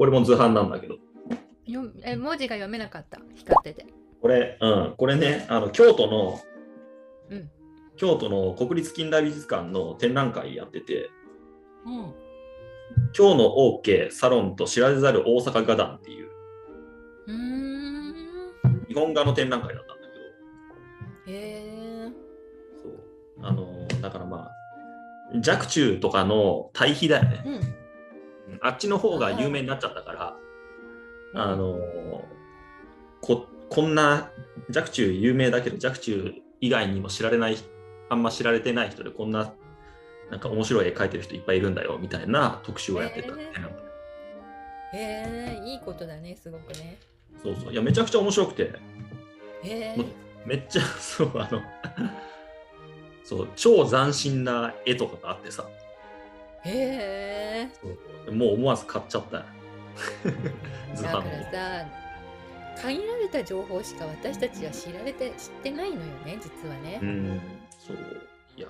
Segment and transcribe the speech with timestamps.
[0.00, 0.94] これも図版なんだけど。
[1.66, 3.20] よえ文字が読めなかった。
[3.34, 3.86] 光ってて。
[4.22, 6.40] これ、うん、これね、あの京都の、
[7.28, 7.50] うん。
[7.98, 11.10] 京都の国立近代美術館の展覧会やってて、
[11.84, 11.92] うん。
[13.14, 16.30] 今日の王家サロンと知られざる大阪画壇っていう
[17.26, 18.86] うーん。
[18.88, 20.08] 日本画の展覧会だったんだ
[21.26, 21.40] けど、へ
[22.06, 22.12] え
[22.82, 23.00] そう。
[23.42, 24.50] あのだからまあ
[25.46, 27.79] 若冲とかの対比だよね、うんうん
[28.60, 30.36] あっちの方が有名になっちゃったから
[31.34, 31.78] あの
[33.20, 34.30] ここんな
[34.74, 37.56] 若冲有名だけど若冲以外にも知られない
[38.08, 39.52] あんま知られてない人でこんな
[40.30, 43.90] なんか面白い絵描いてる人いっぱいいるんだよみたいな特集をやってた、へー
[44.92, 46.98] へえいいことだねすごくね。
[47.42, 47.72] そうそう。
[47.72, 48.72] いやめちゃくちゃ面白くて。
[49.62, 50.04] へえも
[50.44, 51.60] めっちゃそうあの
[53.24, 55.68] そう超斬新な絵とかがあってさ
[56.64, 57.68] へ
[58.28, 59.44] えもう思わず買っちゃった。
[60.94, 61.86] 図 だからさ
[62.82, 66.98] 限られた情報しか私たちは知られて知ってないのよね実はね。
[67.02, 67.40] う、ん。
[67.78, 67.96] そう。
[68.56, 68.68] いや。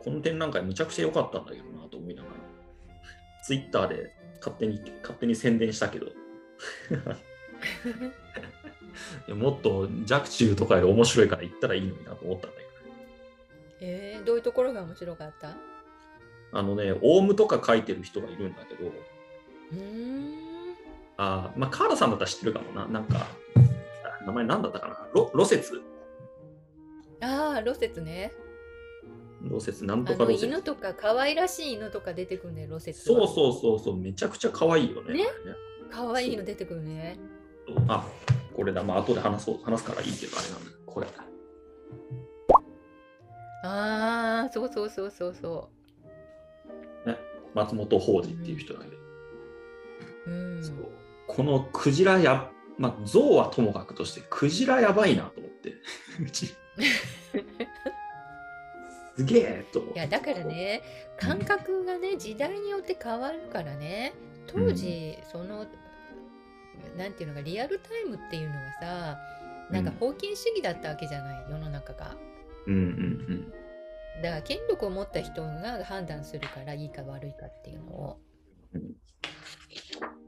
[0.00, 2.34] この展覧会むちゃくちゃ良かったんだけどなと思いながら。
[3.44, 6.06] ツイッターで勝手に勝手に宣伝したけど。
[9.26, 12.68] いやもっと若冲とかより面白いから行ったらいいのになと思ったんだけど。
[13.80, 15.56] えー、どういうところが面白かった？
[16.54, 18.90] あのねオウムとか書いてる人がいるんだけど
[21.16, 22.86] あーまあカーラさんだったら知ってるかもな。
[22.86, 23.26] なんか
[24.04, 25.06] あ名前なんだったかな？
[25.12, 25.82] ロロセツ？
[27.20, 28.32] ああロセツね。
[29.42, 29.84] ロセツ？
[29.84, 30.46] なんとかロセツ。
[30.46, 33.96] 犬とか可愛らしい犬とか出てくるねロセツそうそうそうそう。
[33.96, 35.24] めちゃくちゃ可愛いよねね？
[35.90, 37.18] 可愛いの出てくるね。
[37.88, 38.06] あ、
[38.54, 38.82] これだ。
[38.82, 39.58] まあ、後で話そう。
[39.62, 40.70] 話すからいいけど、あれなんだ。
[40.86, 41.06] これ。
[43.66, 45.70] ああそうそうそうそうそ
[47.54, 48.96] 松本浩二っていう人だけど、
[50.26, 50.32] うう。
[50.32, 50.62] ん
[51.26, 55.74] このクジラや、まあ、象はともかくとして、クジラやばいなと思って。
[56.22, 56.54] うち。
[59.16, 59.98] すげえと思って。
[59.98, 60.82] いやだからね
[61.16, 64.12] 感覚がね時代によって変わるからね。
[64.46, 65.66] 当時、その
[66.96, 69.18] なんていうのかリアルタイムっていうのはさ
[69.70, 70.12] なんかうん。
[70.12, 72.16] 封建主義だったわけじゃない世の中が。
[72.66, 73.52] うんうん
[74.22, 78.20] だから権力を持った人が判断するからいいか悪いかっていうのを
[78.72, 78.94] うん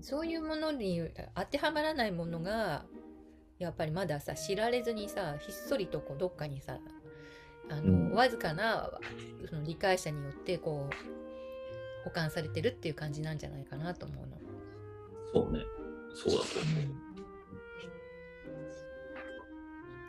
[0.00, 1.00] そういうものに
[1.34, 2.84] 当てはまらないものが
[3.58, 6.78] やっぱりまださ知られずにさひっそりとこうどっかにさ
[7.70, 8.90] あの、うんわずかな
[9.48, 14.36] その理解者によってこう保管されてるっていう感じなんじゃないかなと思うの。
[15.32, 15.60] そうね。
[16.14, 17.01] そうだと思う。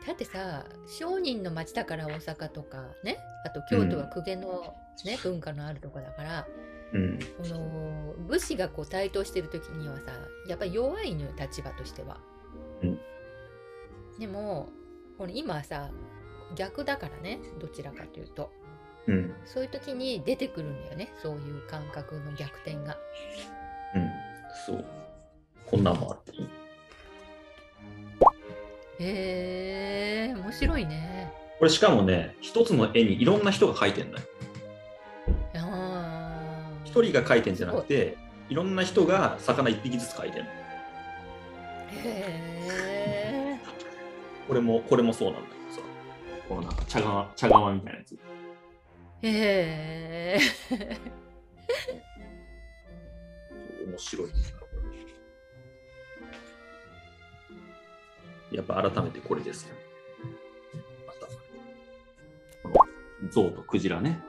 [0.06, 3.18] だってさ商人の町だから大阪とかね？
[3.46, 6.46] あと京都は公家の、ね文化のあるとこだから
[6.92, 7.18] うん。
[7.18, 10.12] この武士がこう台頭してる時にはさ
[10.48, 12.18] やっぱり弱いのよ立場としては。
[12.82, 13.00] うん
[14.18, 14.68] でも
[15.18, 15.90] この今はさ
[16.54, 18.52] 逆だからねどちらかというと
[19.08, 19.34] うん。
[19.44, 22.96] そういう時に出てくるんだよねそういう感覚の逆転が。
[23.94, 24.10] うん。
[24.66, 24.84] そう。
[25.66, 26.48] こんなんもあっていい。
[29.00, 31.32] へえ面白いね。
[31.58, 34.24] これしかもね、一つの絵にいろんな人が描いてんだよ。
[36.84, 38.16] 一人が描いてんじゃなくて、
[38.48, 40.50] いろんな人が魚一匹ずつ描いてんの。
[40.50, 40.52] へ
[42.04, 43.58] え
[44.46, 45.88] これも、これもそうなんだけどさ。
[46.48, 48.14] このなんか茶釜、茶釜みたいなやつ。
[48.14, 48.18] へ
[49.22, 50.38] え
[53.86, 54.32] 面白いね。
[58.54, 59.74] やっぱ改めてこれですよ。
[61.06, 61.26] また。
[62.62, 62.86] こ
[63.22, 64.22] の象とクジラね。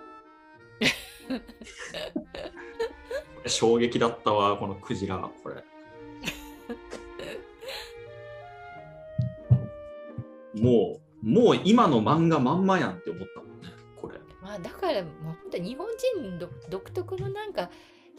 [3.46, 5.63] 衝撃だったわ、このクジラは、これ。
[10.59, 14.19] もう、もう今の漫画まんまやんって思ったもんね、これ。
[14.42, 15.88] まあだからもう本当日本
[16.19, 17.69] 人独独特のなんか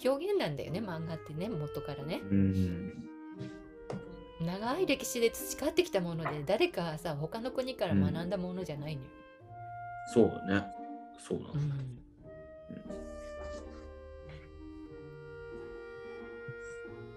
[0.04, 3.15] 表現なんだよね漫画ってね元からねうん。
[4.46, 9.08] 長い歴史で培ってきたもので誰かさ他の国から学んだものじゃないのよ、
[10.12, 10.66] そうだね。
[11.18, 11.74] そうなんだ。
[11.74, 11.98] うん。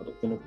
[0.01, 0.39] あとこの、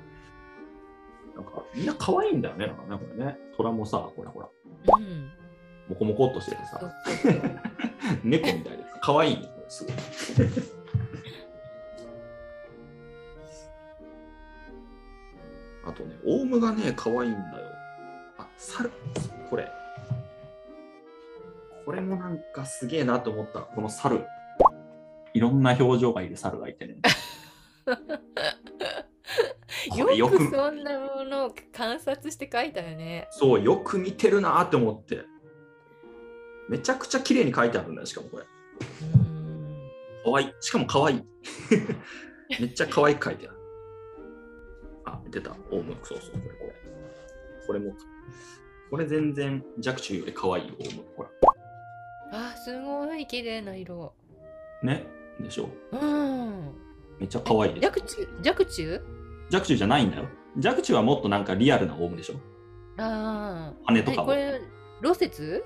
[1.35, 3.37] なんかみんな可愛いんだよね、なんかね、これね。
[3.55, 4.49] 虎もさ、ほらほら、
[4.97, 5.31] うん。
[5.87, 6.81] モコモコっとしててさ、
[8.23, 9.93] 猫みたいで可愛いすごい。
[15.85, 17.43] あとね、オウムがね、可愛いんだよ。
[18.37, 18.91] あ、猿、
[19.49, 19.69] これ。
[21.85, 24.25] これもなんかすげえなと思った、この猿。
[25.33, 26.97] いろんな表情がいる猿がいてね。
[30.15, 33.27] よくそんなものを観察して書いたよね。
[33.31, 35.25] そうよく見てるなって思って
[36.69, 38.45] めちゃくちゃ綺麗に書いてあるんだよしかもこれ
[39.03, 39.89] うん。
[40.23, 41.23] かわいいしかもかわいい
[42.59, 43.57] めっちゃ可愛く書いてある
[45.13, 45.55] あ出た。
[45.71, 45.95] オウム。
[46.03, 46.43] そうそうこれ。
[46.55, 46.73] これ
[47.67, 47.93] これも
[48.89, 51.03] これ全然弱中より可愛いよオウム。
[51.15, 51.29] ほら。
[52.31, 54.13] あ、すごい綺麗な色。
[54.81, 55.05] ね？
[55.39, 55.69] でしょ？
[55.91, 56.71] うん。
[57.19, 57.83] めっちゃ可愛いです。
[57.83, 59.01] 弱中弱中
[59.49, 60.25] 弱中じゃないんだよ。
[60.57, 62.35] 弱中はもっとなんかリアルなオウムでしょ？
[62.97, 63.73] ああ。
[63.85, 64.61] 羽とかこれ、
[65.01, 65.63] ロセツ？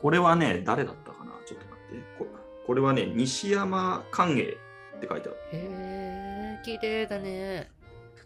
[0.00, 1.32] これはね、誰だったかな？
[1.46, 2.02] ちょっと待って。
[2.18, 2.26] こ
[2.66, 5.38] これはね、西山寛永って書いてある。
[5.52, 7.70] へえ、綺麗だね。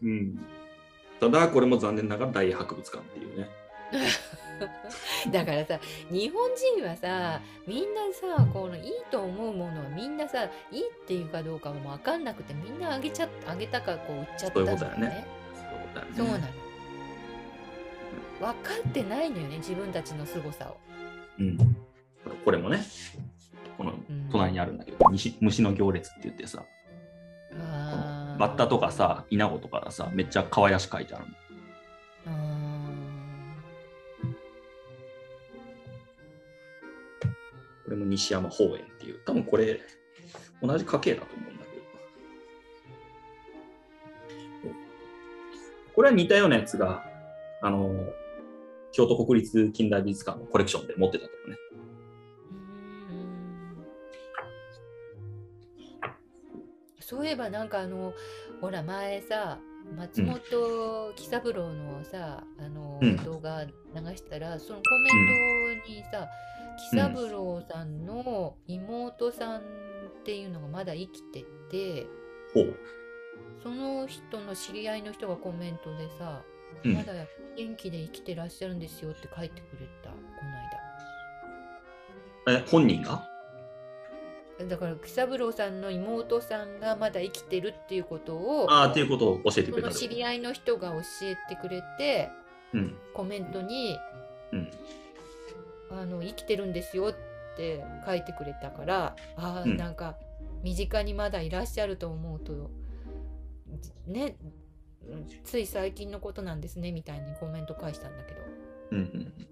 [0.02, 0.38] うん。
[1.20, 3.48] ただ、これも残念ながら大博物館っていうね。
[5.30, 5.78] だからさ
[6.10, 15.26] 日本人はさみんなさこのいいと思うものはみんなさいいっていうかどうかも分かんなくてみんなあげちゃあげたかこう売っちゃったんだよね。
[16.16, 16.32] そうね。
[16.32, 16.40] なの
[18.40, 20.76] 分かってないのよね自分たちの凄さを、
[21.38, 21.58] うん。
[22.44, 22.80] これもね、
[23.78, 26.64] このうん、隣にあるんだけど、虫虫の行列って言ってさ、
[27.58, 31.24] あーバッタとかさ、イナゴとかがさ、めっちゃ可愛らしく書いてある
[37.84, 39.80] これも西山法園っていう、多分これ、
[40.60, 41.76] 同じ家系だと思うんだけ
[44.68, 44.74] ど。
[45.94, 47.04] これは似たようなやつが、
[47.62, 47.94] あの、
[48.92, 51.56] 京都国立近代美術館のコレクションで持ってたけどね。
[57.06, 58.12] そういえばなんかあの
[58.60, 59.60] ほら前さ
[59.96, 63.16] 松本喜三郎のさ、あのうん。
[63.18, 63.70] 動画流
[64.16, 66.28] したらそのコメントにさ、
[66.90, 69.62] 喜三郎さんの妹さんっ
[70.24, 72.06] ていうのがまだ生きてて
[72.52, 72.76] ほう。
[73.62, 76.42] その人の知り合いの人がコメントでさ、
[76.82, 76.94] うん。
[76.94, 77.12] まだ
[77.56, 80.16] 元気で生きてらっしゃるんですよって書いてくれたこ
[82.48, 82.58] の間。
[82.58, 83.35] え、本人が？
[84.64, 92.30] だから喜三郎さんの妹さんがまだ生きてるっていうことをああ、っていうことを教えてそくれた知り合いの人が教えてくれて
[92.72, 92.94] うん。
[93.12, 93.98] コメントに
[94.52, 94.70] うん。
[95.90, 100.16] 「あの生きてるんですよ」って書いてくれたからあー、うんなんか
[100.62, 102.70] 身近にまだいらっしゃると思うと
[104.06, 104.36] ね
[105.06, 108.40] うんつい最近のことなんですねみたいにコメント返したんだけど
[108.92, 109.48] うんうんうん。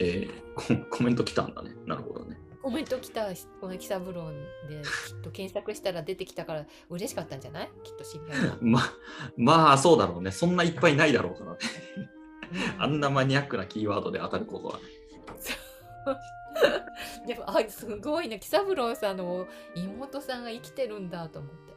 [0.00, 1.72] えー、コ コメント来たんだね。
[1.86, 2.38] なるほどね。
[2.62, 3.26] コメント来た
[3.60, 4.30] この喜三郎
[4.68, 7.70] できっと検索したら出てきたから嬉しかったんじゃない？
[7.82, 8.56] きっと知り合いが。
[8.60, 8.80] ま、
[9.36, 10.30] まあ、そうだろうね。
[10.30, 11.58] そんないっぱいないだろうからね。
[11.96, 12.10] うん
[12.80, 14.80] あんなマニアックなキーワードで当たることは。
[17.26, 19.46] でもあすごいね喜三郎さんの
[19.76, 21.72] 妹さんが生きてるんだと思って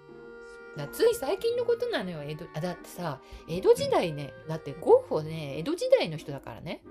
[0.77, 6.81] だつい最近のことなのよ江戸あだってさ江戸時代ねだってゴッホね江戸時代の人だからね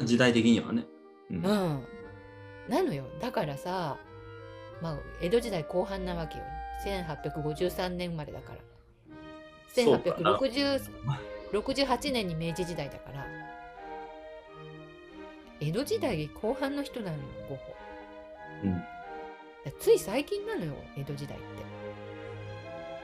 [0.00, 0.84] 時代的にはね。
[1.30, 1.86] うんうん
[2.72, 3.04] なのよ。
[3.20, 3.98] だからさ
[4.80, 6.44] まあ江戸時代後半なわけよ。
[6.84, 8.58] 1853年生まれだから。
[9.72, 10.38] そうかな。
[11.52, 13.26] 1868年に明治時代だから。
[15.60, 17.74] 江戸時代後半の人なのよゴッホ。
[18.64, 18.78] うん。
[18.78, 18.84] だ
[19.78, 21.46] つい最近なのよ江戸時代って、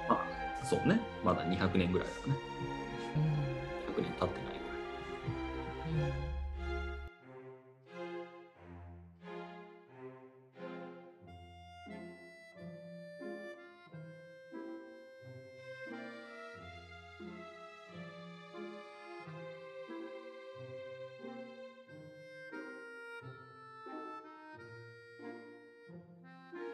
[0.09, 0.99] まあ、そうね。
[1.23, 2.39] まだ200年ぐらいだね。
[3.17, 3.95] うん。
[3.95, 4.55] 100年経ってない
[5.93, 6.09] ぐら。
[6.09, 6.11] い。
[6.21, 6.28] うん